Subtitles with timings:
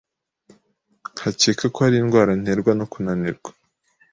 [1.11, 3.51] ngakeka ko ari indwara nterwa no kunanirwa.